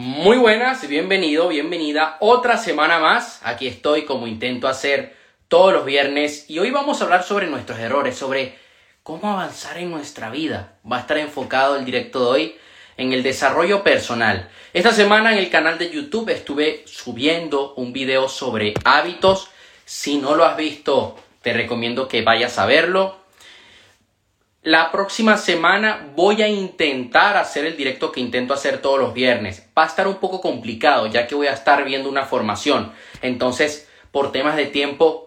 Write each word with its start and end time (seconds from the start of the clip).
Muy 0.00 0.36
buenas, 0.38 0.86
bienvenido, 0.86 1.48
bienvenida. 1.48 2.18
Otra 2.20 2.56
semana 2.56 3.00
más. 3.00 3.40
Aquí 3.42 3.66
estoy 3.66 4.04
como 4.04 4.28
intento 4.28 4.68
hacer 4.68 5.16
todos 5.48 5.72
los 5.72 5.84
viernes 5.84 6.48
y 6.48 6.60
hoy 6.60 6.70
vamos 6.70 7.00
a 7.00 7.04
hablar 7.04 7.24
sobre 7.24 7.48
nuestros 7.48 7.80
errores, 7.80 8.16
sobre 8.16 8.56
cómo 9.02 9.28
avanzar 9.28 9.76
en 9.76 9.90
nuestra 9.90 10.30
vida. 10.30 10.74
Va 10.88 10.98
a 10.98 11.00
estar 11.00 11.18
enfocado 11.18 11.74
el 11.74 11.84
directo 11.84 12.20
de 12.20 12.26
hoy 12.26 12.56
en 12.96 13.12
el 13.12 13.24
desarrollo 13.24 13.82
personal. 13.82 14.48
Esta 14.72 14.92
semana 14.92 15.32
en 15.32 15.38
el 15.38 15.50
canal 15.50 15.78
de 15.78 15.90
YouTube 15.90 16.28
estuve 16.28 16.84
subiendo 16.86 17.74
un 17.74 17.92
video 17.92 18.28
sobre 18.28 18.74
hábitos. 18.84 19.50
Si 19.84 20.18
no 20.18 20.36
lo 20.36 20.44
has 20.44 20.56
visto, 20.56 21.16
te 21.42 21.52
recomiendo 21.52 22.06
que 22.06 22.22
vayas 22.22 22.56
a 22.60 22.66
verlo. 22.66 23.16
La 24.68 24.92
próxima 24.92 25.38
semana 25.38 26.10
voy 26.14 26.42
a 26.42 26.48
intentar 26.48 27.38
hacer 27.38 27.64
el 27.64 27.74
directo 27.74 28.12
que 28.12 28.20
intento 28.20 28.52
hacer 28.52 28.82
todos 28.82 28.98
los 28.98 29.14
viernes. 29.14 29.66
Va 29.76 29.84
a 29.84 29.86
estar 29.86 30.06
un 30.06 30.16
poco 30.16 30.42
complicado 30.42 31.06
ya 31.06 31.26
que 31.26 31.34
voy 31.34 31.46
a 31.46 31.54
estar 31.54 31.82
viendo 31.86 32.06
una 32.06 32.26
formación. 32.26 32.92
Entonces, 33.22 33.88
por 34.12 34.30
temas 34.30 34.56
de 34.56 34.66
tiempo, 34.66 35.26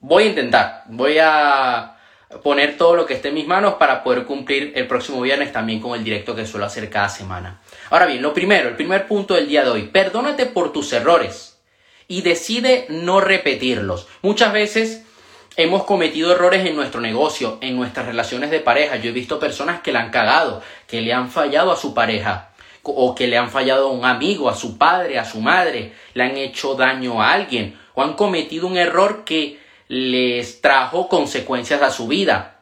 voy 0.00 0.22
a 0.22 0.26
intentar. 0.28 0.84
Voy 0.86 1.18
a 1.20 1.98
poner 2.42 2.78
todo 2.78 2.96
lo 2.96 3.04
que 3.04 3.12
esté 3.12 3.28
en 3.28 3.34
mis 3.34 3.46
manos 3.46 3.74
para 3.74 4.02
poder 4.02 4.24
cumplir 4.24 4.72
el 4.74 4.86
próximo 4.86 5.20
viernes 5.20 5.52
también 5.52 5.80
con 5.80 5.94
el 5.94 6.02
directo 6.02 6.34
que 6.34 6.46
suelo 6.46 6.64
hacer 6.64 6.88
cada 6.88 7.10
semana. 7.10 7.60
Ahora 7.90 8.06
bien, 8.06 8.22
lo 8.22 8.32
primero, 8.32 8.70
el 8.70 8.76
primer 8.76 9.06
punto 9.06 9.34
del 9.34 9.48
día 9.48 9.64
de 9.64 9.68
hoy, 9.68 9.82
perdónate 9.82 10.46
por 10.46 10.72
tus 10.72 10.94
errores 10.94 11.58
y 12.06 12.22
decide 12.22 12.86
no 12.88 13.20
repetirlos. 13.20 14.08
Muchas 14.22 14.50
veces 14.50 15.04
hemos 15.58 15.82
cometido 15.82 16.30
errores 16.30 16.64
en 16.64 16.76
nuestro 16.76 17.00
negocio, 17.00 17.58
en 17.60 17.76
nuestras 17.76 18.06
relaciones 18.06 18.50
de 18.50 18.60
pareja. 18.60 18.96
Yo 18.96 19.10
he 19.10 19.12
visto 19.12 19.40
personas 19.40 19.80
que 19.80 19.90
le 19.90 19.98
han 19.98 20.10
cagado, 20.10 20.62
que 20.86 21.02
le 21.02 21.12
han 21.12 21.30
fallado 21.30 21.72
a 21.72 21.76
su 21.76 21.92
pareja, 21.94 22.50
o 22.84 23.14
que 23.16 23.26
le 23.26 23.36
han 23.36 23.50
fallado 23.50 23.88
a 23.88 23.92
un 23.92 24.04
amigo, 24.04 24.48
a 24.48 24.54
su 24.54 24.78
padre, 24.78 25.18
a 25.18 25.24
su 25.24 25.40
madre, 25.40 25.92
le 26.14 26.22
han 26.22 26.36
hecho 26.36 26.76
daño 26.76 27.20
a 27.20 27.32
alguien, 27.32 27.76
o 27.94 28.02
han 28.02 28.14
cometido 28.14 28.68
un 28.68 28.78
error 28.78 29.24
que 29.24 29.58
les 29.88 30.60
trajo 30.60 31.08
consecuencias 31.08 31.82
a 31.82 31.90
su 31.90 32.06
vida. 32.06 32.60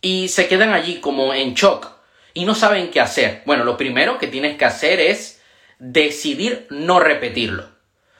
Y 0.00 0.28
se 0.28 0.48
quedan 0.48 0.72
allí 0.72 0.96
como 0.96 1.34
en 1.34 1.54
shock 1.54 1.88
y 2.34 2.46
no 2.46 2.56
saben 2.56 2.90
qué 2.90 3.00
hacer. 3.00 3.42
Bueno, 3.46 3.62
lo 3.62 3.76
primero 3.76 4.18
que 4.18 4.26
tienes 4.26 4.56
que 4.58 4.64
hacer 4.64 4.98
es 4.98 5.40
decidir 5.78 6.66
no 6.70 6.98
repetirlo. 6.98 7.73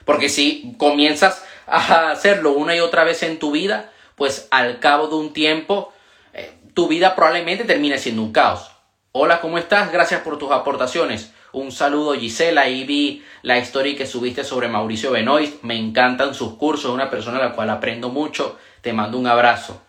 Porque 0.05 0.29
si 0.29 0.75
comienzas 0.77 1.43
a 1.67 2.11
hacerlo 2.11 2.53
una 2.53 2.75
y 2.75 2.79
otra 2.79 3.03
vez 3.03 3.23
en 3.23 3.39
tu 3.39 3.51
vida, 3.51 3.91
pues 4.15 4.47
al 4.51 4.79
cabo 4.79 5.07
de 5.07 5.15
un 5.15 5.33
tiempo 5.33 5.91
eh, 6.33 6.53
tu 6.73 6.87
vida 6.87 7.15
probablemente 7.15 7.63
termine 7.63 7.97
siendo 7.97 8.21
un 8.21 8.31
caos. 8.31 8.71
Hola, 9.11 9.41
¿cómo 9.41 9.57
estás? 9.57 9.91
Gracias 9.91 10.21
por 10.21 10.37
tus 10.37 10.51
aportaciones. 10.51 11.31
Un 11.53 11.71
saludo 11.71 12.13
Gisela, 12.15 12.63
ahí 12.63 12.83
vi 12.83 13.23
la 13.41 13.57
historia 13.57 13.95
que 13.95 14.05
subiste 14.05 14.43
sobre 14.43 14.67
Mauricio 14.67 15.11
Benoist, 15.11 15.63
me 15.63 15.77
encantan 15.77 16.35
sus 16.35 16.55
cursos, 16.55 16.91
una 16.91 17.09
persona 17.09 17.37
a 17.37 17.43
la 17.43 17.51
cual 17.53 17.69
aprendo 17.69 18.09
mucho, 18.09 18.57
te 18.81 18.91
mando 18.91 19.17
un 19.17 19.25
abrazo. 19.25 19.81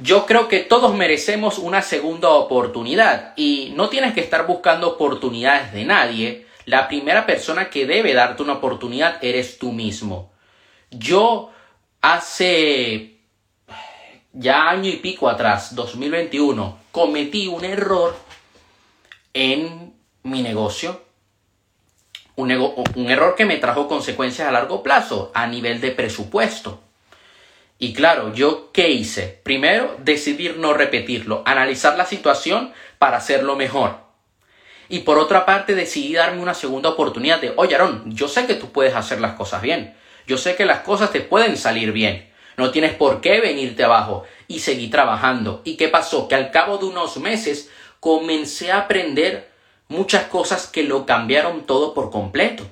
Yo 0.00 0.24
creo 0.24 0.46
que 0.46 0.60
todos 0.60 0.94
merecemos 0.94 1.58
una 1.58 1.82
segunda 1.82 2.28
oportunidad 2.30 3.32
y 3.34 3.72
no 3.74 3.88
tienes 3.88 4.14
que 4.14 4.20
estar 4.20 4.46
buscando 4.46 4.90
oportunidades 4.90 5.72
de 5.72 5.84
nadie, 5.84 6.46
la 6.68 6.86
primera 6.86 7.24
persona 7.24 7.70
que 7.70 7.86
debe 7.86 8.12
darte 8.12 8.42
una 8.42 8.54
oportunidad 8.54 9.24
eres 9.24 9.58
tú 9.58 9.72
mismo. 9.72 10.30
Yo 10.90 11.50
hace 12.02 13.20
ya 14.34 14.68
año 14.68 14.90
y 14.90 14.96
pico 14.96 15.30
atrás, 15.30 15.74
2021, 15.74 16.78
cometí 16.92 17.46
un 17.46 17.64
error 17.64 18.14
en 19.32 19.94
mi 20.24 20.42
negocio. 20.42 21.00
Un, 22.36 22.50
error 23.10 23.34
que 23.34 23.46
me 23.46 23.56
trajo 23.56 23.88
consecuencias 23.88 24.46
a 24.46 24.52
largo 24.52 24.82
plazo 24.82 25.32
a 25.34 25.46
nivel 25.46 25.80
de 25.80 25.90
presupuesto. 25.92 26.82
Y 27.78 27.94
claro, 27.94 28.34
yo 28.34 28.72
qué 28.72 28.90
hice? 28.90 29.40
Primero, 29.42 29.96
decidir 30.00 30.58
no 30.58 30.74
repetirlo, 30.74 31.42
analizar 31.46 31.96
la 31.96 32.04
situación 32.04 32.74
para 32.98 33.16
hacerlo 33.16 33.56
mejor. 33.56 34.07
Y 34.88 35.00
por 35.00 35.18
otra 35.18 35.44
parte 35.44 35.74
decidí 35.74 36.14
darme 36.14 36.40
una 36.40 36.54
segunda 36.54 36.88
oportunidad 36.88 37.40
de, 37.40 37.52
oye 37.56 37.74
Aaron, 37.74 38.14
yo 38.14 38.28
sé 38.28 38.46
que 38.46 38.54
tú 38.54 38.72
puedes 38.72 38.94
hacer 38.94 39.20
las 39.20 39.34
cosas 39.34 39.60
bien. 39.60 39.94
Yo 40.26 40.38
sé 40.38 40.56
que 40.56 40.64
las 40.64 40.80
cosas 40.80 41.10
te 41.10 41.20
pueden 41.20 41.56
salir 41.56 41.92
bien. 41.92 42.30
No 42.56 42.70
tienes 42.70 42.94
por 42.94 43.20
qué 43.20 43.40
venirte 43.40 43.84
abajo 43.84 44.24
y 44.46 44.60
seguir 44.60 44.90
trabajando. 44.90 45.62
¿Y 45.64 45.76
qué 45.76 45.88
pasó? 45.88 46.26
Que 46.26 46.34
al 46.34 46.50
cabo 46.50 46.78
de 46.78 46.86
unos 46.86 47.16
meses 47.18 47.70
comencé 48.00 48.72
a 48.72 48.80
aprender 48.80 49.50
muchas 49.88 50.24
cosas 50.24 50.66
que 50.66 50.82
lo 50.82 51.06
cambiaron 51.06 51.66
todo 51.66 51.94
por 51.94 52.10
completo. 52.10 52.66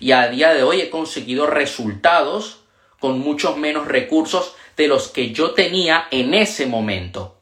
Y 0.00 0.12
a 0.12 0.28
día 0.28 0.52
de 0.54 0.62
hoy 0.62 0.80
he 0.80 0.90
conseguido 0.90 1.46
resultados 1.46 2.60
con 2.98 3.18
muchos 3.18 3.56
menos 3.56 3.86
recursos 3.86 4.54
de 4.76 4.88
los 4.88 5.08
que 5.08 5.32
yo 5.32 5.52
tenía 5.52 6.06
en 6.10 6.34
ese 6.34 6.66
momento. 6.66 7.41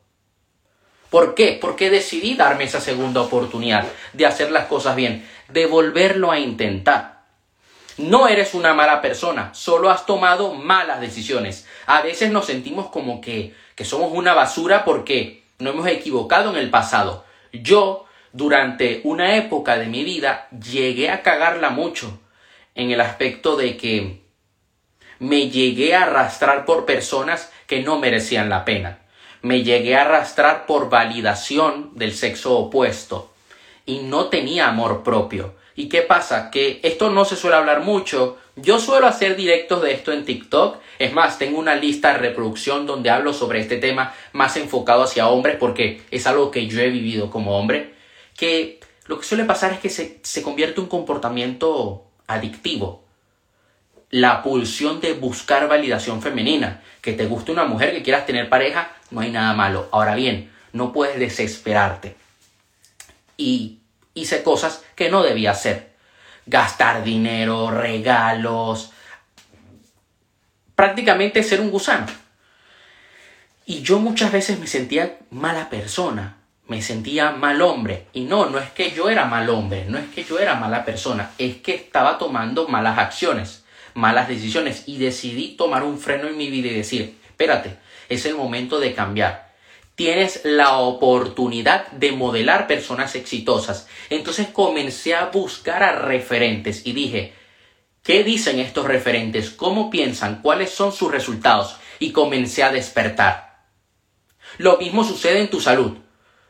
¿Por 1.10 1.34
qué? 1.34 1.59
Porque 1.60 1.91
decidí 1.91 2.37
darme 2.37 2.65
esa 2.65 2.81
segunda 2.81 3.21
oportunidad 3.21 3.84
de 4.12 4.26
hacer 4.26 4.53
las 4.53 4.66
cosas 4.66 4.94
bien, 4.94 5.28
de 5.48 5.66
volverlo 5.66 6.31
a 6.31 6.38
intentar. 6.38 7.25
No 7.98 8.28
eres 8.28 8.54
una 8.54 8.75
mala 8.75 9.03
persona, 9.03 9.53
solo 9.53 9.91
has 9.91 10.06
tomado 10.06 10.54
malas 10.54 11.00
decisiones. 11.00 11.66
A 11.87 12.00
veces 12.00 12.31
nos 12.31 12.47
sentimos 12.47 12.88
como 12.91 13.21
que, 13.21 13.54
que 13.75 13.84
somos 13.84 14.12
una 14.12 14.34
basura 14.34 14.84
porque 14.84 15.43
no 15.59 15.71
hemos 15.71 15.88
equivocado 15.88 16.50
en 16.50 16.56
el 16.56 16.71
pasado. 16.71 17.25
Yo, 17.53 18.06
durante 18.32 19.00
una 19.03 19.37
época 19.37 19.77
de 19.77 19.87
mi 19.87 20.04
vida, 20.04 20.47
llegué 20.50 21.10
a 21.10 21.22
cagarla 21.22 21.71
mucho 21.71 22.21
en 22.77 22.92
el 22.92 23.00
aspecto 23.00 23.56
de 23.56 23.77
que 23.77 24.22
me 25.19 25.50
llegué 25.50 25.97
a 25.97 26.04
arrastrar 26.04 26.65
por 26.65 26.87
personas 26.87 27.53
que 27.66 27.82
no 27.82 27.98
merecían 27.98 28.48
la 28.48 28.65
pena 28.65 29.00
me 29.43 29.62
llegué 29.62 29.97
a 29.97 30.03
arrastrar 30.03 30.67
por 30.67 30.91
validación 30.91 31.91
del 31.95 32.15
sexo 32.15 32.59
opuesto 32.59 33.31
y 33.87 33.99
no 33.99 34.27
tenía 34.27 34.69
amor 34.69 35.03
propio. 35.03 35.55
¿Y 35.77 35.89
qué 35.89 36.03
pasa? 36.03 36.51
Que 36.51 36.81
esto 36.83 37.11
no 37.11 37.25
se 37.25 37.37
suele 37.37 37.56
hablar 37.56 37.81
mucho. 37.81 38.39
Yo 38.56 38.78
suelo 38.78 39.06
hacer 39.06 39.37
directos 39.37 39.83
de 39.83 39.93
esto 39.93 40.12
en 40.12 40.25
TikTok. 40.25 40.77
Es 40.99 41.12
más, 41.12 41.39
tengo 41.39 41.59
una 41.59 41.75
lista 41.75 42.12
de 42.12 42.19
reproducción 42.19 42.87
donde 42.87 43.11
hablo 43.11 43.33
sobre 43.33 43.61
este 43.61 43.78
tema 43.78 44.15
más 44.33 44.56
enfocado 44.56 45.05
hacia 45.05 45.28
hombres 45.28 45.57
porque 45.59 46.03
es 46.11 46.27
algo 46.27 46.51
que 46.51 46.67
yo 46.67 46.81
he 46.81 46.91
vivido 46.91 47.31
como 47.31 47.59
hombre. 47.59 47.95
Que 48.37 48.81
lo 49.07 49.19
que 49.19 49.25
suele 49.25 49.45
pasar 49.45 49.72
es 49.72 49.81
que 49.81 49.89
se, 49.89 50.21
se 50.22 50.43
convierte 50.43 50.77
en 50.77 50.84
un 50.84 50.91
comportamiento 50.91 52.05
adictivo 52.27 53.09
la 54.10 54.43
pulsión 54.43 55.00
de 55.00 55.15
buscar 55.15 55.69
validación 55.69 56.21
femenina. 56.21 56.82
Que 57.00 57.12
te 57.12 57.26
guste 57.26 57.53
una 57.53 57.65
mujer, 57.65 57.93
que 57.93 58.03
quieras 58.03 58.26
tener 58.26 58.48
pareja, 58.48 58.91
no 59.10 59.21
hay 59.21 59.31
nada 59.31 59.54
malo. 59.54 59.88
Ahora 59.93 60.15
bien, 60.15 60.50
no 60.72 60.93
puedes 60.93 61.19
desesperarte. 61.19 62.16
Y 63.37 63.78
hice 64.15 64.43
cosas 64.43 64.84
que 64.94 65.10
no 65.10 65.22
debía 65.22 65.53
hacer. 65.53 65.91
Gastar 66.47 67.04
dinero, 67.04 67.71
regalos, 67.71 68.93
prácticamente 70.75 71.42
ser 71.42 71.60
un 71.60 71.71
gusano. 71.71 72.06
Y 73.66 73.82
yo 73.82 74.00
muchas 74.00 74.32
veces 74.32 74.59
me 74.59 74.66
sentía 74.66 75.19
mala 75.31 75.71
persona, 75.71 76.38
me 76.66 76.82
sentía 76.82 77.31
mal 77.31 77.62
hombre. 77.62 78.06
Y 78.12 78.22
no, 78.22 78.50
no 78.50 78.59
es 78.59 78.71
que 78.71 78.91
yo 78.91 79.09
era 79.09 79.27
mal 79.27 79.48
hombre, 79.48 79.84
no 79.87 79.97
es 79.98 80.09
que 80.09 80.25
yo 80.25 80.38
era 80.38 80.56
mala 80.56 80.84
persona, 80.84 81.31
es 81.38 81.56
que 81.59 81.75
estaba 81.75 82.19
tomando 82.19 82.66
malas 82.66 82.98
acciones 82.98 83.59
malas 83.95 84.28
decisiones 84.28 84.84
y 84.87 84.99
decidí 84.99 85.56
tomar 85.56 85.83
un 85.83 85.99
freno 85.99 86.28
en 86.28 86.37
mi 86.37 86.51
vida 86.51 86.69
y 86.69 86.75
decir, 86.75 87.19
espérate, 87.28 87.77
es 88.09 88.27
el 88.27 88.34
momento 88.34 88.81
de 88.81 88.95
cambiar. 88.95 89.51
Tienes 89.95 90.43
la 90.45 90.78
oportunidad 90.78 91.89
de 91.93 92.12
modelar 92.12 92.67
personas 92.67 93.15
exitosas. 93.15 93.87
Entonces 94.09 94.48
comencé 94.48 95.15
a 95.15 95.27
buscar 95.27 95.83
a 95.83 95.92
referentes 95.92 96.87
y 96.87 96.92
dije, 96.92 97.34
¿qué 98.03 98.25
dicen 98.25 98.59
estos 98.59 98.87
referentes? 98.87 99.51
¿Cómo 99.51 99.91
piensan? 99.91 100.41
¿Cuáles 100.42 100.71
son 100.71 100.92
sus 100.92 101.10
resultados? 101.10 101.77
Y 101.98 102.13
comencé 102.13 102.63
a 102.63 102.72
despertar. 102.72 103.66
Lo 104.59 104.78
mismo 104.78 105.04
sucede 105.04 105.41
en 105.41 105.51
tu 105.51 105.60
salud. 105.60 105.98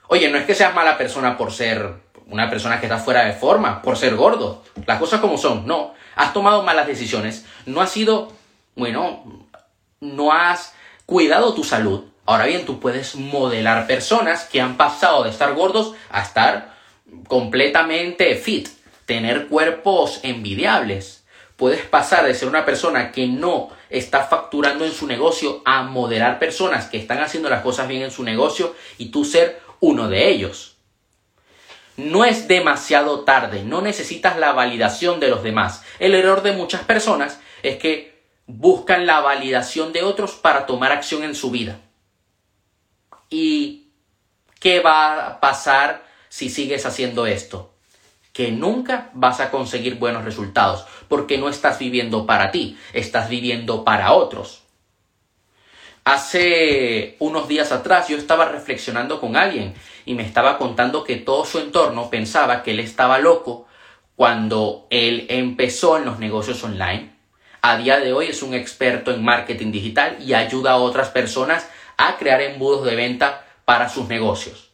Oye, 0.09 0.31
no 0.31 0.39
es 0.39 0.45
que 0.45 0.55
seas 0.55 0.75
mala 0.75 0.97
persona 0.97 1.37
por 1.37 1.53
ser 1.53 1.95
una 2.27 2.49
persona 2.49 2.79
que 2.79 2.87
está 2.87 2.99
fuera 2.99 3.25
de 3.25 3.33
forma, 3.33 3.83
por 3.83 3.97
ser 3.97 4.15
gordo. 4.15 4.65
Las 4.87 4.99
cosas 4.99 5.21
como 5.21 5.37
son, 5.37 5.67
no 5.67 5.95
has 6.15 6.33
tomado 6.33 6.63
malas 6.63 6.87
decisiones, 6.87 7.47
no 7.67 7.81
has 7.81 7.91
sido, 7.91 8.33
bueno, 8.75 9.47
no 10.01 10.33
has 10.33 10.75
cuidado 11.07 11.55
tu 11.55 11.65
salud. 11.65 12.05
Ahora 12.27 12.47
bien, 12.47 12.65
tú 12.65 12.79
puedes 12.81 13.17
modelar 13.17 13.87
personas 13.87 14.45
que 14.45 14.61
han 14.61 14.77
pasado 14.77 15.25
de 15.25 15.31
estar 15.31 15.55
gordos 15.55 15.95
a 16.11 16.23
estar 16.23 16.75
completamente 17.27 18.35
fit, 18.37 18.69
tener 19.07 19.49
cuerpos 19.49 20.21
envidiables. 20.23 21.25
Puedes 21.57 21.83
pasar 21.83 22.25
de 22.25 22.35
ser 22.35 22.49
una 22.49 22.65
persona 22.65 23.13
que 23.13 23.27
no 23.27 23.71
está 23.91 24.23
facturando 24.23 24.85
en 24.85 24.93
su 24.93 25.07
negocio 25.07 25.63
a 25.65 25.83
modelar 25.83 26.39
personas 26.39 26.87
que 26.87 26.99
están 26.99 27.19
haciendo 27.19 27.51
las 27.51 27.63
cosas 27.63 27.89
bien 27.89 28.03
en 28.03 28.11
su 28.11 28.23
negocio 28.23 28.75
y 28.97 29.11
tú 29.11 29.25
ser 29.25 29.61
uno 29.81 30.09
de 30.09 30.29
ellos. 30.29 30.70
No 32.01 32.25
es 32.25 32.49
demasiado 32.49 33.21
tarde, 33.21 33.63
no 33.63 33.83
necesitas 33.83 34.39
la 34.39 34.53
validación 34.53 35.21
de 35.21 35.29
los 35.29 35.43
demás. 35.43 35.85
El 35.99 36.15
error 36.15 36.43
de 36.43 36.53
muchas 36.53 36.83
personas 36.83 37.41
es 37.63 37.77
que 37.77 38.25
buscan 38.47 39.07
la 39.07 39.21
validación 39.21 39.93
de 39.93 40.03
otros 40.03 40.33
para 40.33 40.67
tomar 40.67 40.93
acción 40.93 41.23
en 41.23 41.35
su 41.35 41.51
vida. 41.51 41.79
¿Y 43.29 43.93
qué 44.59 44.81
va 44.81 45.27
a 45.27 45.41
pasar 45.41 46.05
si 46.29 46.49
sigues 46.49 46.87
haciendo 46.87 47.27
esto? 47.27 47.75
Que 48.33 48.51
nunca 48.51 49.11
vas 49.13 49.41
a 49.41 49.51
conseguir 49.51 49.97
buenos 49.97 50.25
resultados, 50.25 50.87
porque 51.09 51.39
no 51.39 51.49
estás 51.49 51.79
viviendo 51.79 52.27
para 52.27 52.51
ti, 52.51 52.79
estás 52.93 53.29
viviendo 53.29 53.85
para 53.85 54.13
otros. 54.13 54.63
Hace 56.05 57.17
unos 57.19 57.47
días 57.47 57.73
atrás 57.73 58.09
yo 58.09 58.17
estaba 58.17 58.47
reflexionando 58.47 59.21
con 59.21 59.37
alguien 59.37 59.75
y 60.07 60.15
me 60.15 60.23
estaba 60.23 60.57
contando 60.57 61.05
que 61.05 61.17
todo 61.17 61.45
su 61.45 61.59
entorno 61.59 62.09
pensaba 62.09 62.63
que 62.63 62.71
él 62.71 62.81
estaba 62.81 63.19
loco 63.19 63.67
cuando 64.17 64.87
él 64.91 65.27
empezó 65.29 65.99
en 65.99 66.07
los 66.07 66.19
negocios 66.19 66.63
online. 66.65 67.13
A 67.63 67.77
día 67.77 68.01
de 68.01 68.15
hoy 68.15 68.27
es 68.27 68.43
un 68.43 68.55
experto 68.55 69.13
en 69.13 69.23
marketing 69.23 69.71
digital 69.71 70.17
y 70.21 70.33
ayuda 70.33 70.73
a 70.73 70.77
otras 70.79 71.11
personas 71.11 71.69
a 71.99 72.17
crear 72.17 72.41
embudos 72.41 72.85
de 72.87 72.97
venta 72.97 73.45
para 73.67 73.91
sus 73.91 74.09
negocios. 74.09 74.71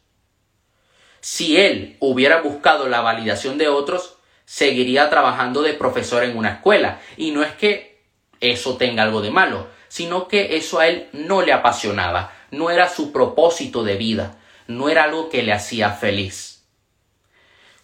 Si 1.19 1.57
él 1.57 1.97
hubiera 1.99 2.41
buscado 2.41 2.87
la 2.87 3.01
validación 3.01 3.57
de 3.57 3.67
otros, 3.67 4.15
seguiría 4.45 5.09
trabajando 5.09 5.61
de 5.61 5.73
profesor 5.73 6.23
en 6.23 6.37
una 6.37 6.53
escuela. 6.53 7.01
Y 7.17 7.31
no 7.31 7.43
es 7.43 7.51
que 7.51 8.01
eso 8.39 8.77
tenga 8.77 9.03
algo 9.03 9.21
de 9.21 9.31
malo, 9.31 9.67
sino 9.87 10.27
que 10.27 10.57
eso 10.57 10.79
a 10.79 10.87
él 10.87 11.09
no 11.13 11.41
le 11.41 11.53
apasionaba, 11.53 12.33
no 12.51 12.69
era 12.69 12.89
su 12.89 13.11
propósito 13.11 13.83
de 13.83 13.95
vida, 13.95 14.37
no 14.67 14.89
era 14.89 15.03
algo 15.03 15.29
que 15.29 15.43
le 15.43 15.53
hacía 15.53 15.91
feliz. 15.91 16.65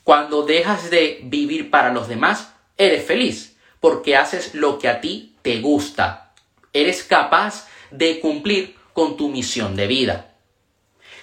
Cuando 0.04 0.44
dejas 0.44 0.90
de 0.90 1.22
vivir 1.24 1.70
para 1.70 1.94
los 1.94 2.08
demás, 2.08 2.54
eres 2.78 3.06
feliz, 3.06 3.58
porque 3.80 4.18
haces 4.18 4.54
lo 4.54 4.80
que 4.80 4.90
a 4.90 5.00
ti 5.00 5.36
te 5.42 5.62
gusta. 5.62 6.34
Eres 6.74 7.04
capaz 7.04 7.68
de 7.92 8.20
cumplir 8.20 8.76
con 8.94 9.16
tu 9.16 9.30
misión 9.30 9.76
de 9.76 9.88
vida. 9.88 10.36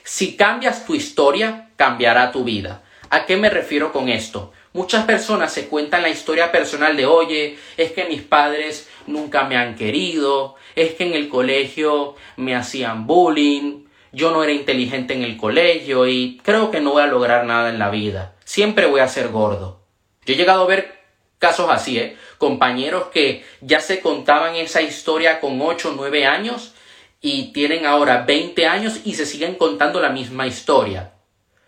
Si 0.03 0.37
cambias 0.37 0.87
tu 0.87 0.95
historia, 0.95 1.71
cambiará 1.77 2.33
tu 2.33 2.45
vida. 2.45 2.83
¿A 3.11 3.27
qué 3.27 3.37
me 3.37 3.51
refiero 3.51 3.93
con 3.93 4.09
esto? 4.09 4.53
Muchas 4.73 5.05
personas 5.05 5.53
se 5.53 5.67
cuentan 5.67 6.03
la 6.03 6.11
historia 6.11 6.53
personal 6.53 6.97
de, 6.97 7.05
oye, 7.05 7.59
es 7.77 7.91
que 7.91 8.05
mis 8.05 8.23
padres 8.23 8.89
nunca 9.09 9.43
me 9.45 9.57
han 9.57 9.75
querido, 9.75 10.55
es 10.77 10.95
que 10.95 11.05
en 11.05 11.15
el 11.15 11.29
colegio 11.29 12.15
me 12.37 12.55
hacían 12.55 13.07
bullying, 13.07 13.87
yo 14.13 14.31
no 14.31 14.45
era 14.45 14.53
inteligente 14.53 15.15
en 15.15 15.25
el 15.25 15.37
colegio 15.37 16.07
y 16.07 16.41
creo 16.45 16.71
que 16.71 16.81
no 16.81 16.93
voy 16.93 17.03
a 17.03 17.07
lograr 17.07 17.47
nada 17.47 17.69
en 17.69 17.81
la 17.81 17.91
vida, 17.91 18.37
siempre 18.45 18.87
voy 18.87 19.01
a 19.01 19.09
ser 19.09 19.29
gordo. 19.29 19.81
Yo 20.25 20.35
he 20.35 20.37
llegado 20.37 20.63
a 20.63 20.69
ver 20.69 21.01
casos 21.41 21.69
así, 21.69 21.99
¿eh? 21.99 22.17
compañeros 22.39 23.07
que 23.13 23.45
ya 23.61 23.81
se 23.81 24.01
contaban 24.01 24.55
esa 24.55 24.83
historia 24.83 25.41
con 25.41 25.61
8 25.61 25.91
o 25.91 25.93
9 25.97 26.27
años 26.27 26.75
y 27.21 27.53
tienen 27.53 27.87
ahora 27.87 28.25
20 28.25 28.67
años 28.67 29.01
y 29.05 29.15
se 29.15 29.27
siguen 29.27 29.57
contando 29.57 30.01
la 30.01 30.11
misma 30.11 30.47
historia. 30.47 31.15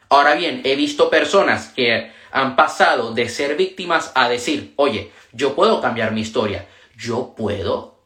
Ahora 0.09 0.35
bien, 0.35 0.61
he 0.65 0.77
visto 0.77 1.11
personas 1.11 1.69
que 1.69 2.13
han 2.32 2.56
pasado 2.56 3.12
de 3.12 3.29
ser 3.29 3.56
víctimas 3.56 4.11
a 4.14 4.29
decir, 4.29 4.73
oye, 4.76 5.12
yo 5.32 5.55
puedo 5.55 5.81
cambiar 5.81 6.12
mi 6.12 6.23
historia, 6.23 6.67
yo 6.96 7.34
puedo 7.37 7.99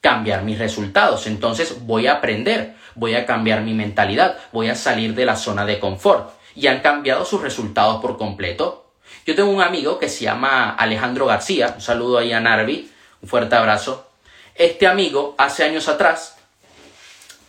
cambiar 0.00 0.44
mis 0.44 0.58
resultados, 0.58 1.26
entonces 1.26 1.86
voy 1.86 2.06
a 2.06 2.14
aprender, 2.14 2.76
voy 2.94 3.14
a 3.14 3.26
cambiar 3.26 3.62
mi 3.62 3.74
mentalidad, 3.74 4.38
voy 4.52 4.68
a 4.68 4.74
salir 4.74 5.14
de 5.14 5.26
la 5.26 5.36
zona 5.36 5.66
de 5.66 5.80
confort. 5.80 6.30
Y 6.54 6.68
han 6.68 6.80
cambiado 6.80 7.24
sus 7.24 7.40
resultados 7.40 8.00
por 8.00 8.16
completo. 8.16 8.86
Yo 9.26 9.34
tengo 9.34 9.50
un 9.50 9.62
amigo 9.62 9.98
que 9.98 10.08
se 10.08 10.24
llama 10.24 10.70
Alejandro 10.70 11.26
García, 11.26 11.72
un 11.74 11.80
saludo 11.80 12.18
ahí 12.18 12.32
a 12.32 12.38
Narvi, 12.38 12.90
un 13.22 13.28
fuerte 13.28 13.56
abrazo. 13.56 14.06
Este 14.54 14.86
amigo, 14.86 15.34
hace 15.36 15.64
años 15.64 15.88
atrás, 15.88 16.36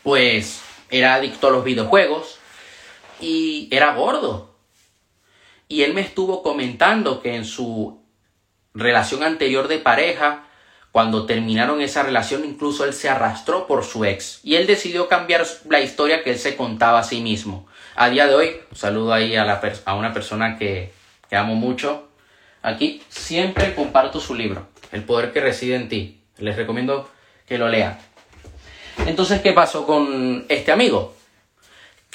pues 0.02 0.62
era 0.90 1.16
adicto 1.16 1.48
a 1.48 1.52
los 1.52 1.64
videojuegos 1.64 2.40
y 3.20 3.68
era 3.70 3.94
gordo. 3.94 4.55
Y 5.68 5.84
él 5.84 5.94
me 5.94 6.02
estuvo 6.02 6.44
comentando 6.44 7.22
que 7.22 7.36
en 7.36 7.46
su 7.46 8.02
relación 8.74 9.24
anterior 9.24 9.68
de 9.68 9.80
pareja, 9.80 10.44
cuando 10.92 11.26
terminaron 11.26 11.82
esa 11.82 12.04
relación, 12.04 12.46
incluso 12.46 12.86
él 12.86 12.94
se 12.94 13.10
arrastró 13.10 13.68
por 13.68 13.84
su 13.84 14.06
ex. 14.06 14.40
Y 14.44 14.56
él 14.56 14.68
decidió 14.68 15.08
cambiar 15.08 15.46
la 15.70 15.82
historia 15.82 16.24
que 16.24 16.32
él 16.32 16.40
se 16.40 16.56
contaba 16.56 17.00
a 17.00 17.04
sí 17.04 17.22
mismo. 17.22 17.68
A 17.96 18.10
día 18.10 18.28
de 18.28 18.36
hoy, 18.36 18.56
saludo 18.74 19.14
ahí 19.14 19.36
a, 19.36 19.46
la 19.46 19.62
a 19.86 19.96
una 19.96 20.14
persona 20.14 20.58
que, 20.58 20.94
que 21.30 21.36
amo 21.36 21.56
mucho. 21.56 22.08
Aquí 22.62 23.02
siempre 23.10 23.76
comparto 23.76 24.20
su 24.20 24.36
libro, 24.36 24.68
El 24.92 25.04
poder 25.04 25.32
que 25.32 25.42
reside 25.42 25.76
en 25.76 25.90
ti. 25.90 26.22
Les 26.38 26.56
recomiendo 26.56 27.10
que 27.48 27.58
lo 27.58 27.70
lean. 27.70 27.98
Entonces, 29.06 29.42
¿qué 29.42 29.54
pasó 29.54 29.86
con 29.86 30.46
este 30.50 30.72
amigo? 30.72 31.16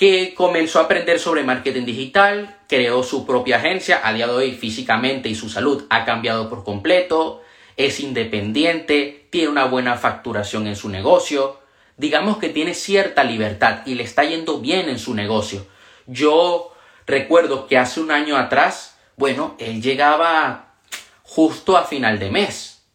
Que 0.01 0.33
comenzó 0.33 0.79
a 0.79 0.85
aprender 0.85 1.19
sobre 1.19 1.43
marketing 1.43 1.85
digital, 1.85 2.57
creó 2.67 3.03
su 3.03 3.27
propia 3.27 3.59
agencia, 3.59 4.01
a 4.03 4.15
día 4.15 4.27
de 4.27 4.33
hoy 4.33 4.53
físicamente 4.53 5.29
y 5.29 5.35
su 5.35 5.51
salud 5.51 5.85
ha 5.91 6.07
cambiado 6.07 6.49
por 6.49 6.65
completo, 6.65 7.43
es 7.77 8.01
independiente, 8.01 9.27
tiene 9.29 9.51
una 9.51 9.67
buena 9.67 9.99
facturación 9.99 10.67
en 10.67 10.75
su 10.75 10.89
negocio, 10.89 11.61
digamos 11.99 12.39
que 12.39 12.49
tiene 12.49 12.73
cierta 12.73 13.25
libertad 13.25 13.83
y 13.85 13.95
le 13.95 14.05
está 14.05 14.25
yendo 14.25 14.59
bien 14.61 14.89
en 14.89 14.99
su 14.99 15.13
negocio. 15.13 15.67
Yo 16.07 16.73
recuerdo 17.07 17.67
que 17.67 17.77
hace 17.77 18.01
un 18.01 18.11
año 18.11 18.39
atrás, 18.39 18.97
bueno, 19.19 19.55
él 19.59 19.83
llegaba 19.83 20.77
justo 21.25 21.77
a 21.77 21.85
final 21.85 22.19
de 22.19 22.31
mes 22.31 22.87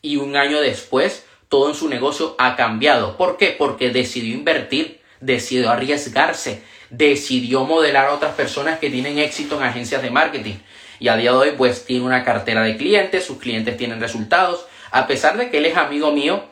y 0.00 0.16
un 0.16 0.34
año 0.34 0.62
después 0.62 1.26
todo 1.50 1.68
en 1.68 1.74
su 1.74 1.90
negocio 1.90 2.36
ha 2.38 2.56
cambiado. 2.56 3.18
¿Por 3.18 3.36
qué? 3.36 3.48
Porque 3.58 3.90
decidió 3.90 4.34
invertir 4.34 4.98
decidió 5.20 5.70
arriesgarse, 5.70 6.62
decidió 6.90 7.64
modelar 7.64 8.06
a 8.06 8.14
otras 8.14 8.34
personas 8.34 8.78
que 8.78 8.90
tienen 8.90 9.18
éxito 9.18 9.56
en 9.56 9.64
agencias 9.64 10.02
de 10.02 10.10
marketing. 10.10 10.56
Y 11.00 11.08
a 11.08 11.16
día 11.16 11.32
de 11.32 11.36
hoy 11.36 11.50
pues 11.56 11.84
tiene 11.84 12.04
una 12.04 12.24
cartera 12.24 12.62
de 12.62 12.76
clientes, 12.76 13.24
sus 13.24 13.38
clientes 13.38 13.76
tienen 13.76 14.00
resultados. 14.00 14.66
A 14.90 15.06
pesar 15.06 15.36
de 15.36 15.50
que 15.50 15.58
él 15.58 15.66
es 15.66 15.76
amigo 15.76 16.12
mío, 16.12 16.44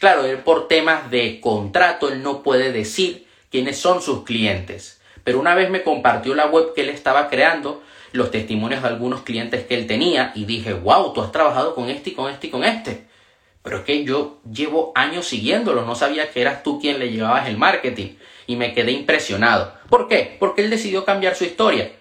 claro, 0.00 0.24
él 0.24 0.38
por 0.38 0.68
temas 0.68 1.10
de 1.10 1.40
contrato, 1.40 2.08
él 2.08 2.22
no 2.22 2.42
puede 2.42 2.72
decir 2.72 3.26
quiénes 3.50 3.78
son 3.78 4.02
sus 4.02 4.24
clientes. 4.24 5.00
Pero 5.24 5.38
una 5.38 5.54
vez 5.54 5.70
me 5.70 5.82
compartió 5.82 6.34
la 6.34 6.46
web 6.46 6.74
que 6.74 6.80
él 6.80 6.88
estaba 6.88 7.28
creando, 7.28 7.82
los 8.12 8.30
testimonios 8.30 8.82
de 8.82 8.88
algunos 8.88 9.22
clientes 9.22 9.64
que 9.66 9.74
él 9.74 9.86
tenía 9.86 10.32
y 10.34 10.44
dije, 10.44 10.74
wow, 10.74 11.12
tú 11.12 11.22
has 11.22 11.32
trabajado 11.32 11.74
con 11.74 11.88
este 11.88 12.10
y 12.10 12.12
con 12.14 12.30
este 12.30 12.48
y 12.48 12.50
con 12.50 12.64
este. 12.64 13.06
Pero 13.62 13.78
es 13.78 13.84
que 13.84 14.04
yo 14.04 14.40
llevo 14.50 14.92
años 14.94 15.26
siguiéndolo, 15.28 15.84
no 15.84 15.94
sabía 15.94 16.30
que 16.30 16.40
eras 16.40 16.62
tú 16.62 16.80
quien 16.80 16.98
le 16.98 17.10
llevabas 17.10 17.48
el 17.48 17.56
marketing 17.56 18.16
y 18.46 18.56
me 18.56 18.74
quedé 18.74 18.92
impresionado. 18.92 19.72
¿Por 19.88 20.08
qué? 20.08 20.36
Porque 20.40 20.62
él 20.62 20.70
decidió 20.70 21.04
cambiar 21.04 21.36
su 21.36 21.44
historia, 21.44 21.92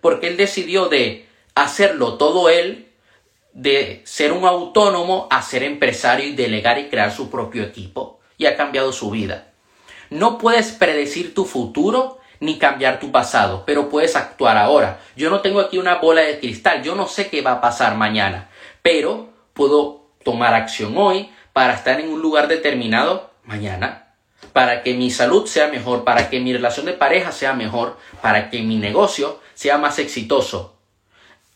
porque 0.00 0.28
él 0.28 0.36
decidió 0.36 0.88
de 0.88 1.26
hacerlo 1.54 2.14
todo 2.14 2.48
él, 2.48 2.86
de 3.52 4.00
ser 4.04 4.32
un 4.32 4.44
autónomo 4.44 5.26
a 5.30 5.42
ser 5.42 5.62
empresario 5.62 6.26
y 6.26 6.34
delegar 6.34 6.78
y 6.78 6.88
crear 6.88 7.12
su 7.12 7.30
propio 7.30 7.64
equipo 7.64 8.20
y 8.38 8.46
ha 8.46 8.56
cambiado 8.56 8.92
su 8.92 9.10
vida. 9.10 9.48
No 10.08 10.38
puedes 10.38 10.72
predecir 10.72 11.34
tu 11.34 11.44
futuro 11.44 12.18
ni 12.40 12.58
cambiar 12.58 12.98
tu 12.98 13.12
pasado, 13.12 13.64
pero 13.66 13.88
puedes 13.90 14.16
actuar 14.16 14.56
ahora. 14.56 15.00
Yo 15.14 15.28
no 15.30 15.40
tengo 15.40 15.60
aquí 15.60 15.78
una 15.78 15.96
bola 15.96 16.22
de 16.22 16.40
cristal, 16.40 16.82
yo 16.82 16.94
no 16.94 17.06
sé 17.06 17.28
qué 17.28 17.42
va 17.42 17.52
a 17.52 17.60
pasar 17.60 17.96
mañana, 17.96 18.48
pero 18.82 19.28
puedo 19.52 19.99
tomar 20.22 20.54
acción 20.54 20.96
hoy 20.96 21.30
para 21.52 21.74
estar 21.74 22.00
en 22.00 22.10
un 22.10 22.20
lugar 22.20 22.48
determinado 22.48 23.30
mañana, 23.44 24.14
para 24.52 24.82
que 24.82 24.94
mi 24.94 25.10
salud 25.10 25.46
sea 25.46 25.68
mejor, 25.68 26.04
para 26.04 26.30
que 26.30 26.40
mi 26.40 26.52
relación 26.52 26.86
de 26.86 26.92
pareja 26.92 27.32
sea 27.32 27.52
mejor, 27.52 27.96
para 28.22 28.50
que 28.50 28.62
mi 28.62 28.76
negocio 28.76 29.40
sea 29.54 29.78
más 29.78 29.98
exitoso. 29.98 30.76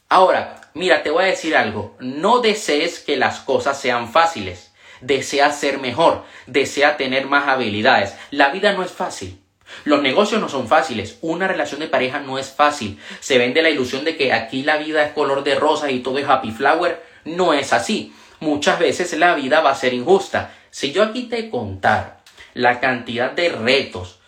Ahora, 0.09 0.71
mira, 0.75 1.03
te 1.03 1.11
voy 1.11 1.25
a 1.25 1.29
decir 1.29 1.57
algo, 1.57 1.97
no 2.01 2.41
desees 2.41 3.01
que 3.01 3.17
las 3.17 3.41
cosas 3.41 3.81
sean 3.81 4.13
fáciles, 4.13 4.73
desea 5.01 5.51
ser 5.53 5.79
mejor, 5.79 6.25
desea 6.47 6.97
tener 6.97 7.27
más 7.27 7.49
habilidades. 7.49 8.15
La 8.31 8.51
vida 8.51 8.73
no 8.73 8.83
es 8.83 8.91
fácil. 8.91 9.41
Los 9.85 10.03
negocios 10.03 10.41
no 10.41 10.49
son 10.49 10.69
fáciles, 10.69 11.19
una 11.21 11.49
relación 11.49 11.81
de 11.81 11.89
pareja 11.89 12.21
no 12.21 12.39
es 12.39 12.51
fácil. 12.51 13.01
Se 13.21 13.39
vende 13.39 13.63
la 13.63 13.71
ilusión 13.71 14.05
de 14.05 14.17
que 14.17 14.33
aquí 14.33 14.63
la 14.63 14.77
vida 14.77 15.05
es 15.05 15.13
color 15.13 15.43
de 15.43 15.55
rosa 15.55 15.91
y 15.91 16.01
todo 16.01 16.19
es 16.19 16.29
happy 16.29 16.53
flower. 16.53 17.03
No 17.25 17.55
es 17.55 17.73
así 17.73 18.13
muchas 18.41 18.79
veces 18.79 19.13
la 19.19 19.35
vida 19.35 19.61
va 19.61 19.71
a 19.71 19.77
ser 19.77 19.95
injusta. 19.95 20.53
Si 20.71 20.93
yo 20.93 21.03
aquí 21.03 21.25
te 21.25 21.51
contar 21.51 22.21
la 22.55 22.81
cantidad 22.81 23.33
de 23.33 23.49
retos, 23.51 24.19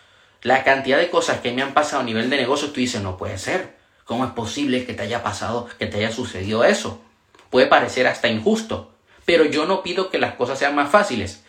la 0.41 0.63
cantidad 0.63 0.97
de 0.97 1.09
cosas 1.09 1.39
que 1.41 1.51
me 1.51 1.61
han 1.61 1.73
pasado 1.73 2.01
a 2.01 2.05
nivel 2.05 2.29
de 2.29 2.37
negocio, 2.37 2.69
tú 2.69 2.79
dices, 2.79 3.01
no 3.01 3.17
puede 3.17 3.37
ser. 3.37 3.75
¿Cómo 4.05 4.23
es 4.23 4.31
posible 4.31 4.85
que 4.85 4.93
te 4.93 5.03
haya 5.03 5.23
pasado, 5.23 5.67
que 5.77 5.87
te 5.87 5.97
haya 5.97 6.11
sucedido 6.11 6.63
eso? 6.63 7.01
Puede 7.49 7.67
parecer 7.67 8.07
hasta 8.07 8.29
injusto, 8.29 8.93
pero 9.25 9.45
yo 9.45 9.65
no 9.65 9.83
pido 9.83 10.09
que 10.09 10.19
las 10.19 10.35
cosas 10.35 10.59
sean 10.59 10.75
más 10.75 10.89
fáciles. 10.89 11.43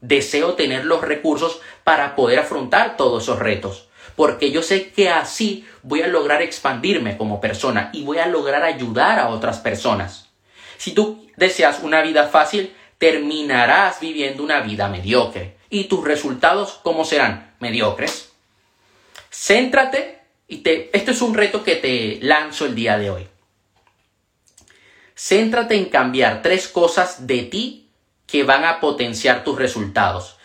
Deseo 0.00 0.54
tener 0.54 0.84
los 0.84 1.00
recursos 1.00 1.60
para 1.84 2.14
poder 2.14 2.38
afrontar 2.40 2.96
todos 2.96 3.22
esos 3.22 3.38
retos. 3.38 3.88
porque 4.16 4.50
yo 4.50 4.64
sé 4.64 4.90
que 4.90 5.10
así 5.10 5.64
voy 5.84 6.02
a 6.02 6.08
lograr 6.08 6.42
expandirme 6.42 7.16
como 7.16 7.40
persona 7.40 7.90
y 7.92 8.02
voy 8.02 8.18
a 8.18 8.26
lograr 8.26 8.64
ayudar 8.64 9.20
a 9.20 9.28
otras 9.28 9.60
personas. 9.60 10.27
Si 10.78 10.92
tú 10.92 11.28
deseas 11.36 11.80
una 11.82 12.00
vida 12.00 12.28
fácil, 12.28 12.72
terminarás 12.96 14.00
viviendo 14.00 14.42
una 14.42 14.60
vida 14.60 14.88
mediocre. 14.88 15.56
¿Y 15.68 15.84
tus 15.84 16.04
resultados 16.04 16.80
cómo 16.82 17.04
serán? 17.04 17.54
Mediocres. 17.60 18.30
Céntrate 19.30 20.20
y 20.46 20.58
te... 20.58 20.96
Esto 20.96 21.10
es 21.10 21.20
un 21.20 21.34
reto 21.34 21.62
que 21.62 21.76
te 21.76 22.18
lanzo 22.22 22.64
el 22.64 22.74
día 22.74 22.96
de 22.96 23.10
hoy. 23.10 23.26
Céntrate 25.14 25.74
en 25.74 25.86
cambiar 25.86 26.42
tres 26.42 26.68
cosas 26.68 27.26
de 27.26 27.42
ti 27.42 27.90
que 28.26 28.44
van 28.44 28.64
a 28.64 28.78
potenciar 28.78 29.42
tus 29.42 29.58
resultados. 29.58 30.38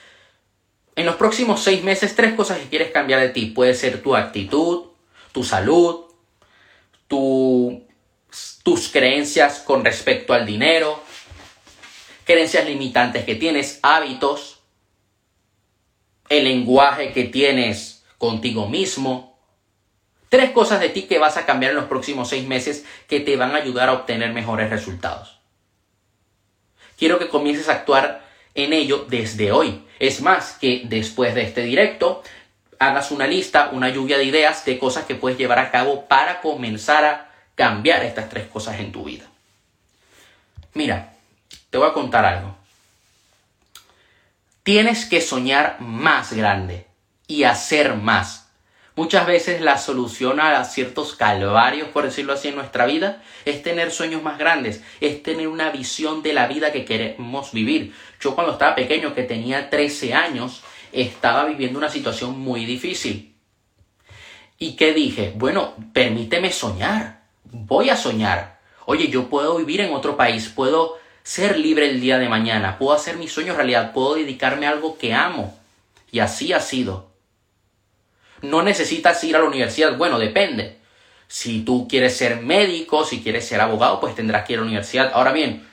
En 0.96 1.06
los 1.06 1.16
próximos 1.16 1.62
seis 1.62 1.84
meses, 1.84 2.16
tres 2.16 2.34
cosas 2.34 2.60
que 2.60 2.70
quieres 2.70 2.92
cambiar 2.92 3.20
de 3.20 3.30
ti. 3.30 3.48
Puede 3.48 3.76
ser 3.76 4.02
tu 4.02 4.16
actitud, 4.16 4.86
tu 5.32 5.44
salud, 5.44 6.06
tu, 7.08 7.84
tus 8.64 8.90
creencias 8.90 9.60
con 9.60 9.84
respecto 9.84 10.34
al 10.34 10.46
dinero, 10.46 11.04
creencias 12.24 12.66
limitantes 12.66 13.26
que 13.26 13.36
tienes, 13.36 13.80
hábitos, 13.84 14.62
el 16.30 16.46
lenguaje 16.46 17.12
que 17.12 17.26
tienes 17.26 18.04
contigo 18.18 18.68
mismo. 18.68 19.38
Tres 20.30 20.52
cosas 20.52 20.80
de 20.80 20.90
ti 20.90 21.04
que 21.04 21.20
vas 21.20 21.38
a 21.38 21.46
cambiar 21.46 21.72
en 21.72 21.78
los 21.78 21.86
próximos 21.86 22.30
seis 22.30 22.48
meses 22.48 22.86
que 23.08 23.20
te 23.20 23.36
van 23.36 23.52
a 23.52 23.58
ayudar 23.58 23.90
a 23.90 23.94
obtener 23.94 24.34
mejores 24.34 24.70
resultados. 24.70 25.40
Quiero 26.98 27.20
que 27.20 27.28
comiences 27.28 27.70
a 27.70 27.74
actuar 27.74 28.26
en 28.56 28.74
ello 28.74 29.06
desde 29.10 29.52
hoy. 29.52 29.84
Es 30.00 30.22
más, 30.22 30.54
que 30.54 30.84
después 30.86 31.36
de 31.36 31.44
este 31.44 31.62
directo 31.62 32.24
hagas 32.80 33.12
una 33.12 33.28
lista, 33.28 33.70
una 33.74 33.90
lluvia 33.90 34.18
de 34.18 34.24
ideas 34.24 34.66
de 34.66 34.80
cosas 34.80 35.06
que 35.06 35.16
puedes 35.16 35.38
llevar 35.38 35.60
a 35.60 35.70
cabo 35.70 36.06
para 36.08 36.42
comenzar 36.42 37.06
a 37.06 37.33
cambiar 37.56 38.04
estas 38.04 38.30
tres 38.30 38.48
cosas 38.48 38.80
en 38.80 38.92
tu 38.92 39.04
vida. 39.04 39.26
Mira, 40.74 41.14
te 41.70 41.78
voy 41.78 41.88
a 41.88 41.94
contar 41.94 42.26
algo. 42.26 42.56
Tienes 44.64 45.06
que 45.06 45.22
soñar 45.22 45.82
más 45.82 46.34
grande 46.34 46.88
y 47.28 47.44
hacer 47.44 47.96
más. 47.96 48.44
Muchas 48.96 49.26
veces 49.26 49.60
la 49.60 49.80
solución 49.80 50.40
a 50.40 50.64
ciertos 50.66 51.16
calvarios, 51.16 51.88
por 51.88 52.04
decirlo 52.04 52.34
así, 52.34 52.50
en 52.50 52.56
nuestra 52.56 52.86
vida 52.86 53.24
es 53.44 53.64
tener 53.64 53.92
sueños 53.92 54.22
más 54.22 54.38
grandes, 54.38 54.84
es 55.02 55.24
tener 55.24 55.48
una 55.48 55.72
visión 55.72 56.22
de 56.22 56.34
la 56.34 56.46
vida 56.48 56.72
que 56.72 56.86
queremos 56.86 57.52
vivir. 57.52 57.94
Yo 58.22 58.36
cuando 58.36 58.54
estaba 58.54 58.76
pequeño, 58.76 59.16
que 59.16 59.24
tenía 59.24 59.72
13 59.72 60.14
años, 60.14 60.62
estaba 60.92 61.46
viviendo 61.46 61.80
una 61.80 61.90
situación 61.90 62.40
muy 62.40 62.66
difícil. 62.66 63.36
¿Y 64.60 64.76
qué 64.76 64.94
dije? 64.94 65.34
Bueno, 65.36 65.74
permíteme 65.92 66.52
soñar, 66.52 67.23
voy 67.54 67.90
a 67.90 67.96
soñar. 67.96 68.60
Oye, 68.86 69.08
yo 69.08 69.30
puedo 69.30 69.56
vivir 69.56 69.80
en 69.80 69.94
otro 69.94 70.18
país, 70.18 70.50
puedo 70.50 70.98
ser 71.24 71.58
libre 71.58 71.90
el 71.90 72.02
día 72.02 72.20
de 72.20 72.28
mañana, 72.28 72.78
puedo 72.78 72.92
hacer 72.92 73.16
mis 73.16 73.32
sueños 73.32 73.56
realidad, 73.56 73.94
puedo 73.94 74.16
dedicarme 74.16 74.68
a 74.68 74.72
algo 74.72 74.98
que 74.98 75.14
amo. 75.14 75.58
Y 76.12 76.20
así 76.20 76.52
ha 76.52 76.60
sido 76.60 77.14
no 78.44 78.62
necesitas 78.62 79.24
ir 79.24 79.36
a 79.36 79.40
la 79.40 79.46
universidad. 79.46 79.98
Bueno, 79.98 80.20
depende. 80.20 80.78
Si 81.28 81.62
tú 81.62 81.88
quieres 81.88 82.16
ser 82.16 82.42
médico, 82.42 83.06
si 83.06 83.24
quieres 83.24 83.48
ser 83.48 83.62
abogado, 83.62 84.00
pues 84.00 84.14
tendrás 84.14 84.46
que 84.46 84.54
ir 84.54 84.60
a 84.60 84.62
la 84.62 84.68
universidad. 84.68 85.12
Ahora 85.14 85.32
bien, 85.32 85.68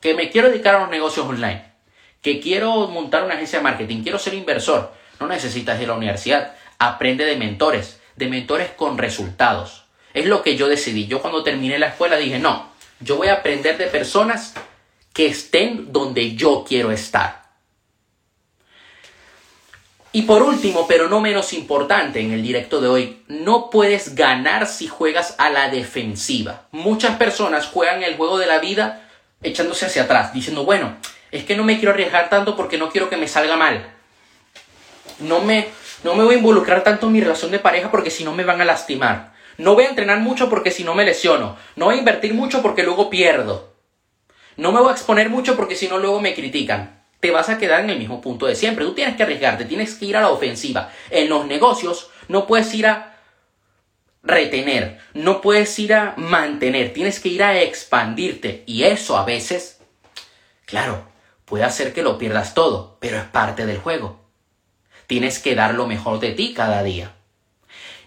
que 0.00 0.14
me 0.14 0.30
quiero 0.30 0.50
dedicar 0.50 0.76
a 0.76 0.80
los 0.80 0.90
negocios 0.90 1.26
online, 1.26 1.64
que 2.22 2.38
quiero 2.38 2.88
montar 2.88 3.24
una 3.24 3.34
agencia 3.34 3.58
de 3.58 3.64
marketing, 3.64 4.02
quiero 4.02 4.18
ser 4.18 4.34
inversor, 4.34 4.92
no 5.18 5.26
necesitas 5.26 5.80
ir 5.80 5.86
a 5.86 5.92
la 5.92 5.96
universidad. 5.96 6.54
Aprende 6.78 7.24
de 7.24 7.36
mentores, 7.36 8.00
de 8.16 8.28
mentores 8.28 8.70
con 8.70 8.98
resultados. 8.98 9.79
Es 10.14 10.26
lo 10.26 10.42
que 10.42 10.56
yo 10.56 10.68
decidí. 10.68 11.06
Yo 11.06 11.20
cuando 11.20 11.42
terminé 11.42 11.78
la 11.78 11.88
escuela 11.88 12.16
dije, 12.16 12.38
no, 12.38 12.70
yo 13.00 13.16
voy 13.16 13.28
a 13.28 13.34
aprender 13.34 13.78
de 13.78 13.86
personas 13.86 14.54
que 15.12 15.26
estén 15.26 15.92
donde 15.92 16.34
yo 16.36 16.64
quiero 16.66 16.90
estar. 16.90 17.40
Y 20.12 20.22
por 20.22 20.42
último, 20.42 20.88
pero 20.88 21.08
no 21.08 21.20
menos 21.20 21.52
importante 21.52 22.20
en 22.20 22.32
el 22.32 22.42
directo 22.42 22.80
de 22.80 22.88
hoy, 22.88 23.22
no 23.28 23.70
puedes 23.70 24.16
ganar 24.16 24.66
si 24.66 24.88
juegas 24.88 25.36
a 25.38 25.50
la 25.50 25.68
defensiva. 25.68 26.66
Muchas 26.72 27.16
personas 27.16 27.66
juegan 27.66 28.02
el 28.02 28.16
juego 28.16 28.36
de 28.38 28.46
la 28.46 28.58
vida 28.58 29.08
echándose 29.40 29.86
hacia 29.86 30.02
atrás, 30.02 30.32
diciendo, 30.32 30.64
bueno, 30.64 30.96
es 31.30 31.44
que 31.44 31.56
no 31.56 31.62
me 31.62 31.76
quiero 31.76 31.92
arriesgar 31.92 32.28
tanto 32.28 32.56
porque 32.56 32.76
no 32.76 32.90
quiero 32.90 33.08
que 33.08 33.16
me 33.16 33.28
salga 33.28 33.56
mal. 33.56 33.88
No 35.20 35.40
me, 35.40 35.68
no 36.02 36.14
me 36.14 36.24
voy 36.24 36.34
a 36.34 36.38
involucrar 36.38 36.82
tanto 36.82 37.06
en 37.06 37.12
mi 37.12 37.20
relación 37.20 37.52
de 37.52 37.60
pareja 37.60 37.90
porque 37.90 38.10
si 38.10 38.24
no 38.24 38.34
me 38.34 38.42
van 38.42 38.60
a 38.60 38.64
lastimar. 38.64 39.29
No 39.60 39.74
voy 39.74 39.84
a 39.84 39.88
entrenar 39.90 40.20
mucho 40.20 40.48
porque 40.48 40.70
si 40.70 40.84
no 40.84 40.94
me 40.94 41.04
lesiono. 41.04 41.56
No 41.76 41.86
voy 41.86 41.96
a 41.96 41.98
invertir 41.98 42.34
mucho 42.34 42.62
porque 42.62 42.82
luego 42.82 43.10
pierdo. 43.10 43.74
No 44.56 44.72
me 44.72 44.80
voy 44.80 44.90
a 44.90 44.92
exponer 44.92 45.30
mucho 45.30 45.56
porque 45.56 45.76
si 45.76 45.88
no 45.88 45.98
luego 45.98 46.20
me 46.20 46.34
critican 46.34 47.00
te 47.20 47.30
vas 47.30 47.50
a 47.50 47.58
quedar 47.58 47.84
en 47.84 47.90
el 47.90 47.98
mismo 47.98 48.20
punto 48.20 48.46
de 48.46 48.56
siempre. 48.56 48.84
Tú 48.84 48.94
tienes 48.94 49.16
que 49.16 49.22
arriesgarte, 49.22 49.66
tienes 49.66 49.94
que 49.94 50.06
ir 50.06 50.16
a 50.16 50.22
la 50.22 50.30
ofensiva. 50.30 50.90
En 51.10 51.28
los 51.28 51.46
negocios 51.46 52.10
no 52.28 52.46
puedes 52.46 52.72
ir 52.74 52.86
a 52.86 53.18
retener, 54.22 54.98
no 55.14 55.40
puedes 55.40 55.78
ir 55.78 55.94
a 55.94 56.14
mantener, 56.16 56.92
tienes 56.92 57.20
que 57.20 57.28
ir 57.28 57.42
a 57.42 57.60
expandirte. 57.60 58.64
Y 58.66 58.84
eso 58.84 59.18
a 59.18 59.24
veces, 59.24 59.80
claro, 60.64 61.04
puede 61.44 61.64
hacer 61.64 61.92
que 61.92 62.02
lo 62.02 62.18
pierdas 62.18 62.54
todo, 62.54 62.96
pero 63.00 63.18
es 63.18 63.24
parte 63.24 63.66
del 63.66 63.78
juego. 63.78 64.20
Tienes 65.06 65.38
que 65.38 65.54
dar 65.54 65.74
lo 65.74 65.86
mejor 65.86 66.20
de 66.20 66.32
ti 66.32 66.54
cada 66.54 66.82
día. 66.82 67.14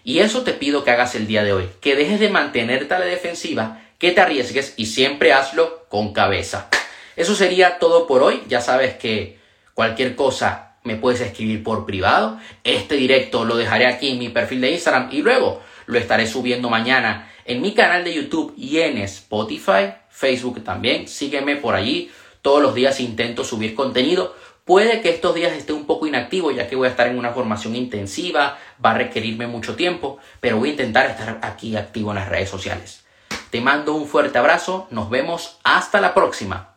Y 0.04 0.18
eso 0.18 0.42
te 0.42 0.52
pido 0.52 0.84
que 0.84 0.90
hagas 0.90 1.14
el 1.14 1.26
día 1.26 1.42
de 1.42 1.54
hoy, 1.54 1.68
que 1.80 1.96
dejes 1.96 2.20
de 2.20 2.28
mantenerte 2.28 2.92
a 2.92 2.98
la 2.98 3.06
defensiva, 3.06 3.80
que 3.98 4.12
te 4.12 4.20
arriesgues 4.20 4.74
y 4.76 4.86
siempre 4.86 5.32
hazlo 5.32 5.86
con 5.88 6.12
cabeza. 6.12 6.68
Eso 7.16 7.34
sería 7.34 7.78
todo 7.78 8.06
por 8.06 8.22
hoy. 8.22 8.42
Ya 8.46 8.60
sabes 8.60 8.94
que 8.94 9.38
cualquier 9.72 10.14
cosa 10.14 10.76
me 10.82 10.96
puedes 10.96 11.22
escribir 11.22 11.62
por 11.62 11.86
privado. 11.86 12.38
Este 12.64 12.96
directo 12.96 13.46
lo 13.46 13.56
dejaré 13.56 13.86
aquí 13.86 14.10
en 14.10 14.18
mi 14.18 14.28
perfil 14.28 14.60
de 14.60 14.72
Instagram 14.72 15.08
y 15.10 15.22
luego 15.22 15.62
lo 15.86 15.98
estaré 15.98 16.26
subiendo 16.26 16.68
mañana 16.68 17.30
en 17.46 17.62
mi 17.62 17.72
canal 17.72 18.04
de 18.04 18.14
YouTube 18.14 18.54
y 18.56 18.80
en 18.80 18.98
Spotify, 18.98 19.94
Facebook 20.10 20.62
también. 20.62 21.08
Sígueme 21.08 21.56
por 21.56 21.74
allí. 21.74 22.10
Todos 22.42 22.62
los 22.62 22.74
días 22.74 23.00
intento 23.00 23.42
subir 23.42 23.74
contenido. 23.74 24.36
Puede 24.64 25.02
que 25.02 25.10
estos 25.10 25.34
días 25.34 25.52
esté 25.52 25.74
un 25.74 25.84
poco 25.84 26.06
inactivo 26.06 26.50
ya 26.50 26.66
que 26.66 26.74
voy 26.74 26.86
a 26.86 26.90
estar 26.90 27.06
en 27.06 27.18
una 27.18 27.32
formación 27.32 27.76
intensiva, 27.76 28.56
va 28.82 28.92
a 28.92 28.98
requerirme 28.98 29.46
mucho 29.46 29.76
tiempo, 29.76 30.18
pero 30.40 30.56
voy 30.56 30.70
a 30.70 30.72
intentar 30.72 31.04
estar 31.04 31.38
aquí 31.42 31.76
activo 31.76 32.12
en 32.12 32.16
las 32.16 32.30
redes 32.30 32.48
sociales. 32.48 33.04
Te 33.50 33.60
mando 33.60 33.94
un 33.94 34.08
fuerte 34.08 34.38
abrazo, 34.38 34.88
nos 34.90 35.10
vemos 35.10 35.58
hasta 35.64 36.00
la 36.00 36.14
próxima. 36.14 36.73